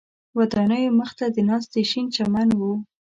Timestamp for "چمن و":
2.15-2.61